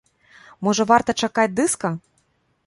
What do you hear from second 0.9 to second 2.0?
варта чакаць дыска?